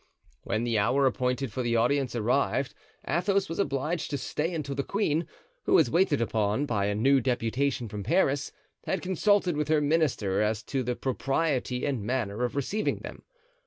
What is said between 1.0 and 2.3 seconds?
appointed for the audience